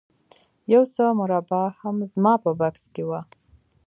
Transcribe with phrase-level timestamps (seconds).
[0.73, 3.21] یو څه مربا هم زما په بکس کې وه